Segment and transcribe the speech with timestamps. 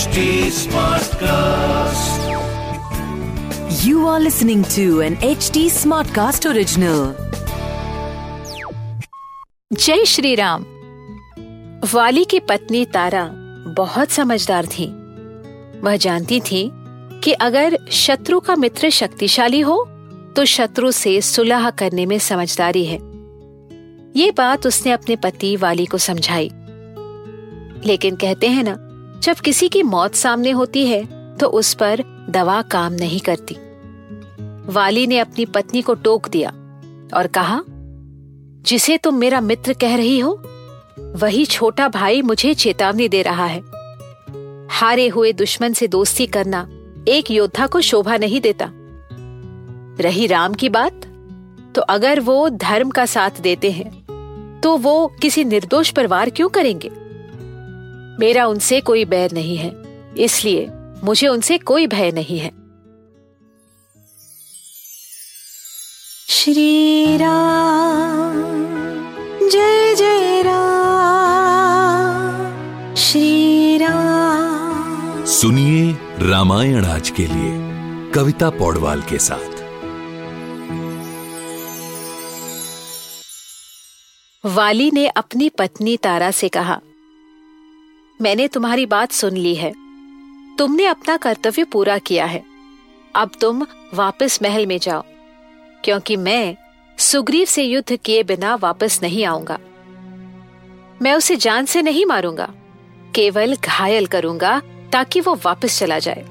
[0.00, 0.20] HD
[0.56, 2.20] Smartcast.
[3.80, 7.00] You are listening to an HD Smartcast original.
[9.72, 10.64] जय श्री राम
[11.94, 13.28] वाली की पत्नी तारा
[13.76, 14.86] बहुत समझदार थी
[15.84, 16.68] वह जानती थी
[17.24, 19.84] कि अगर शत्रु का मित्र शक्तिशाली हो
[20.36, 22.98] तो शत्रु से सुलह करने में समझदारी है
[24.16, 26.50] ये बात उसने अपने पति वाली को समझाई
[27.86, 28.86] लेकिन कहते हैं ना
[29.20, 31.04] जब किसी की मौत सामने होती है
[31.36, 33.56] तो उस पर दवा काम नहीं करती।
[34.72, 36.50] वाली ने अपनी पत्नी को टोक दिया
[37.14, 37.60] और कहा,
[38.62, 40.32] जिसे तुम मेरा मित्र कह रही हो,
[41.16, 43.60] वही छोटा भाई मुझे चेतावनी दे रहा है।
[44.70, 46.66] हारे हुए दुश्मन से दोस्ती करना
[47.08, 48.70] एक योद्धा को शोभा नहीं देता।
[50.00, 51.00] रही राम की बात?
[51.74, 56.90] तो अगर वो धर्म का साथ देते हैं तो वो किसी निर्दोष परिवार क्यों करेंगे?
[58.20, 59.70] मेरा उनसे कोई बैर नहीं है।
[60.18, 60.68] इसलिए
[61.04, 62.50] मुझे उनसे कोई भय नहीं है।
[66.28, 68.42] श्री राम
[69.48, 70.54] जय जय राम।
[72.94, 77.70] श्री राम। सुनिए रामायण आज के लिए
[78.10, 79.60] कविता पौडवाल के साथ।
[84.46, 86.80] वाली ने अपनी पत्नी तारा से कहा
[88.20, 89.72] मैंने तुम्हारी बात सुन ली है।
[90.58, 92.42] तुमने अपना कर्तव्य पूरा किया है।
[93.14, 95.02] अब तुम वापस महल में जाओ,
[95.84, 96.56] क्योंकि मैं
[96.98, 99.58] सुग्रीव से युद्ध किए बिना वापस नहीं आऊँगा।
[101.02, 102.48] मैं उसे जान से नहीं मारूँगा,
[103.14, 104.60] केवल घायल करूँगा
[104.92, 106.24] ताकि वो वापस चला जाए।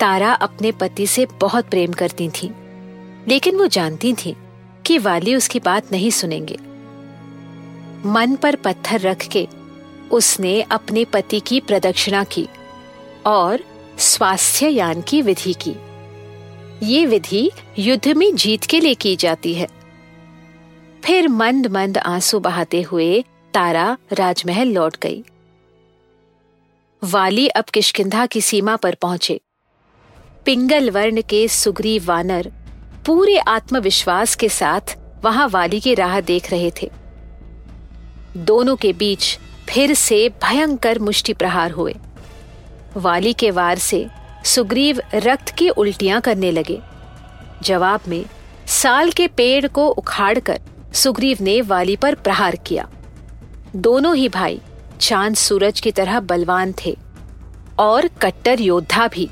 [0.00, 2.50] तारा अपने पति से बहुत प्रेम करती थी,
[3.28, 4.36] लेकिन वो जानती थी
[4.86, 6.58] कि वाली उसकी बात नहीं सुनेंगे।
[8.06, 9.46] मन पर पत्थर रख के
[10.10, 12.48] उसने अपने पति की प्रदक्षिणा की
[13.26, 13.64] और
[13.98, 15.74] स्वास्थ्य यान की विधि की।
[16.82, 19.66] ये विधि युद्ध में जीत के लिए की जाती है।
[21.04, 25.24] फिर मंद मंद आँसू बहाते हुए तारा राजमहल लौट गई।
[27.04, 29.40] वाली अब किशकिंधा की सीमा पर पहुँचे।
[30.44, 32.52] पिंगल वर्ण के सुग्रीव वानर
[33.06, 36.90] पूरे आत्मविश्वास के साथ वहाँ वाली की राह देख रहे थे।
[38.36, 39.38] दोनों के बीच
[39.70, 41.94] फिर से भयंकर मुष्टि प्रहार हुए।
[42.96, 44.06] वाली के वार से
[44.44, 46.80] सुग्रीव रक्त की उल्टियाँ करने लगे।
[47.62, 48.24] जवाब में,
[48.66, 50.60] साल के पेड़ को उखाड़कर
[50.94, 52.88] सुग्रीव ने वाली पर प्रहार किया।
[53.76, 54.60] दोनों ही भाई
[55.00, 56.96] चाँद सूरज की तरह बलवान थे
[57.78, 59.28] और कट्टर योद्धा भी,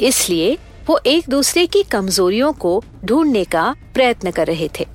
[0.00, 4.86] इसलिए वो एक दूसरे की कमजोरियों को ढूँढने का प्रयत्न कर रहे थे।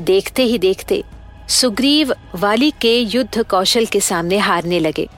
[0.00, 1.02] देखते ही देखते
[1.48, 5.08] सुग्रीव वाली के युद्ध कौशल के सामने हारने लगे।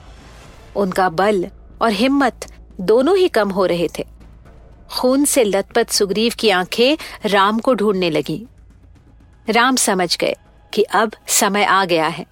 [0.75, 1.47] उनका बल
[1.81, 2.45] और हिम्मत
[2.81, 4.05] दोनों ही कम हो रहे थे।
[4.91, 6.97] खून से लथपथ सुग्रीव की आँखें
[7.29, 8.47] राम को ढूँढने लगी।
[9.49, 10.35] राम समझ गए
[10.73, 12.25] कि अब समय आ गया है।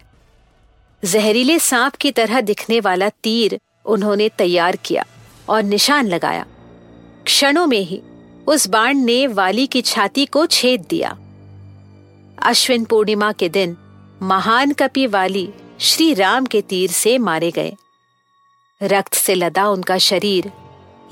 [1.06, 5.06] जहरीले सांप की तरह दिखने वाला तीर उन्होंने तैयार किया
[5.50, 6.46] और निशान लगाया।
[7.26, 8.02] क्षणों में ही
[8.48, 11.18] उस बाण ने वाली की छाती को छेद दिया।
[12.44, 13.78] अश्विन पूर्णिमा के दिन
[14.24, 17.74] महान कपि वाली श्री राम के तीर से मारे गए।
[18.84, 20.52] रक्त से लदा उनका शरीर,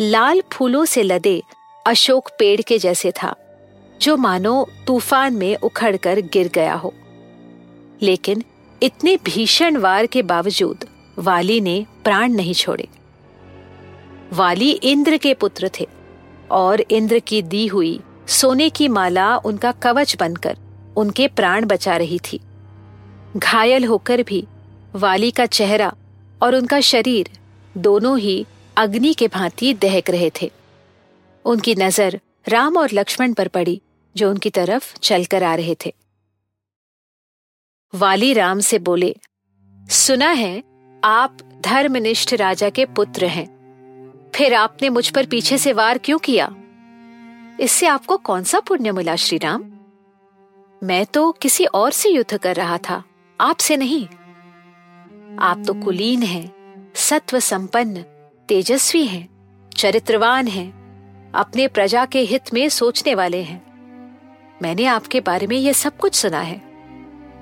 [0.02, 1.44] लाल फूलों से लदे
[1.88, 3.36] अशोक पेड़ के जैसे था,
[4.02, 6.94] जो मानो तूफ़ान में उखड़कर गिर गया हो।
[8.02, 8.44] लेकिन
[8.84, 10.86] इतने भीषण वार के बावजूद
[11.20, 12.88] वाली ने प्राण नहीं छोड़े।
[14.34, 15.88] वाली इंद्र के पुत्र थे
[16.52, 20.58] और इंद्र की दी हुई सोने की माला उनका कवच बनकर
[20.98, 22.40] उनके प्राण बचा रही थी।
[23.38, 24.48] घायल होकर भी
[24.96, 25.94] वाली का चेहरा
[26.44, 27.30] और उनका शरीर
[27.78, 28.46] दोनों ही
[28.78, 30.52] अग्नि के भांति दहक रहे थे।
[31.46, 33.82] उनकी नज़र राम और लक्ष्मण पर पड़ी,
[34.16, 35.96] जो उनकी तरफ़ चलकर आ रहे थे।
[37.96, 39.16] वाली राम से बोले,
[39.78, 40.64] सुना है,
[41.04, 43.48] आप धर्मनिष्ठ राजा के पुत्र हैं।
[44.36, 46.56] फिर आपने मुझ पर पीछे से वार क्यों किया?
[47.60, 49.64] इससे आपको कौन सा पुण्य मिला, श्री राम?
[50.84, 53.04] मैं तो किसी और से युद्ध कर रहा था।
[53.42, 54.08] आपसे नहीं।
[55.40, 56.52] आप तो कुलीन हैं,
[56.96, 58.02] सत्व संपन्न
[58.48, 59.30] तेजस्वी हैं,
[59.78, 60.76] चरित्रवान हैं,
[61.32, 63.62] अपने प्रजा के हित में सोचने वाले हैं।
[64.62, 66.62] मैंने आपके बारे में यह सब कुछ सुना है।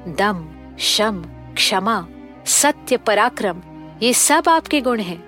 [0.08, 0.50] दम
[0.80, 1.24] शम
[1.54, 2.08] क्षमा
[2.46, 3.62] सत्य पराक्रम
[4.04, 5.24] ये सब आपके गुण हैं।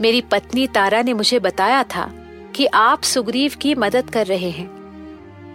[0.00, 2.12] मेरी पत्नी तारा ने मुझे बताया था
[2.54, 4.80] कि आप सुग्रीव की मदद कर रहे हैं।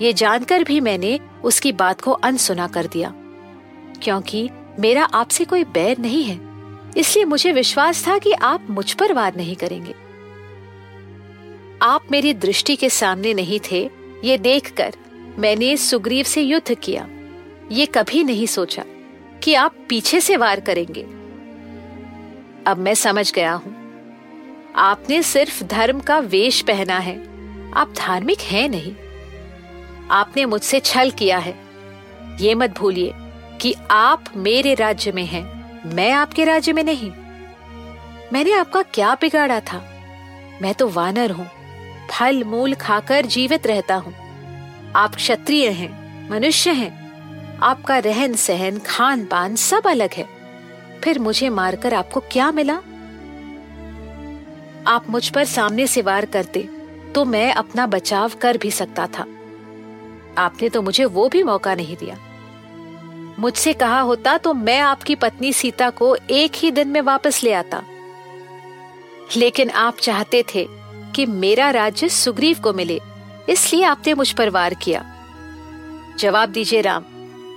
[0.02, 3.14] ये जानकर भी मैंने उसकी बात को अनसुना कर दिया।
[4.06, 4.50] क्योंकि
[4.80, 6.40] मेरा आपसे कोई बैर नहीं है।
[6.98, 9.96] इसलिए मुझे विश्वास था कि आप मुझ पर वार नहीं करेंगे।
[11.82, 13.90] आप मेरी दृष्टि के सामने नहीं थे,
[14.24, 14.94] ये देखकर
[15.38, 17.08] मैंने सुग्रीव से युद्ध किया।
[17.72, 18.84] ये कभी नहीं सोचा
[19.44, 21.02] कि आप पीछे से वार करेंगे।
[22.68, 23.76] अब मैं समझ गया हूँ।
[24.76, 27.18] आपने सिर्फ़ धर्म का वेश पहना है।
[27.74, 28.96] आप धार्मिक हैं नहीं।
[30.12, 31.60] आपने मुझसे छल किया है।
[32.42, 33.14] ये मत भूलिए।
[33.62, 35.44] कि आप मेरे राज्य में हैं।
[35.96, 37.12] मैं आपके राज्य में नहीं।
[38.34, 39.84] मैंने आपका क्या बिगाड़ा था?
[40.62, 41.50] मैं तो वानर हूँ।
[42.12, 44.14] फल, मूल खाकर जीवित रहता हूँ।
[44.96, 47.06] आप क्षत्रिय हैं, मनुष्य हैं।
[47.60, 50.26] आपका रहन सहन खान पान सब अलग है।
[51.04, 52.76] फिर मुझे मारकर आपको क्या मिला?
[54.88, 56.70] आप मुझ पर सामने से वार करते
[57.16, 59.26] तो मैं अपना बचाव कर भी सकता था।
[60.38, 62.18] आपने तो मुझे वो भी मौका नहीं दिया।
[63.40, 67.54] मुझसे कहा होता तो मैं आपकी पत्नी सीता को एक ही दिन में वापस ले
[67.54, 67.84] आता।
[69.38, 70.68] लेकिन आप चाहते थे
[71.16, 73.00] कि मेरा राज्य सुग्रीव को मिले,
[73.50, 75.04] इसलिए आपने मुझ पर वार किया।
[76.20, 77.04] जवाब दीजिए राम,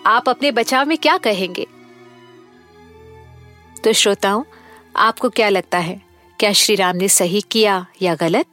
[0.06, 1.66] आप अपने बचाव में क्या कहेंगे?
[3.84, 4.42] तो श्रोताओं,
[4.96, 6.00] आपको क्या लगता है,
[6.38, 8.46] क्या श्री राम ने सही किया या गलत?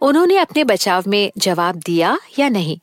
[0.00, 2.78] उन्होंने अपने बचाव में जवाब दिया या नहीं?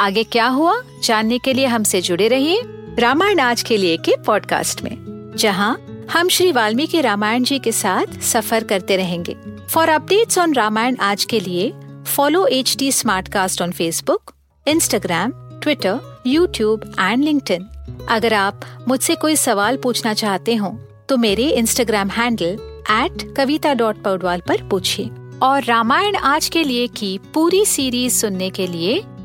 [0.00, 0.80] आगे क्या हुआ?
[1.04, 2.62] जानने के लिए हमसे जुड़े रहिए
[2.98, 4.96] रामायण आज के लिए के पॉडकास्ट में,
[5.36, 9.36] जहाँ हम श्री वाल्मीकि रामायण जी के साथ सफ़र करते रहेंगे।
[9.70, 11.72] फॉर अपडेट्स ऑन रामायण आज के लिए
[12.06, 12.92] follow H D
[13.28, 14.32] Smartcast on Facebook
[14.66, 15.32] Instagram
[15.62, 17.42] Twitter YouTube and link
[18.10, 24.02] अगर आप मुझसे कोई सवाल पूछना चाहते हो तो मेरे Instagram handle at Kavita dot
[24.02, 25.10] Paudwal पर पूछिए।
[25.42, 29.02] और रामायण आज के लिए की पूरी सीरीज़ सुनने के लिए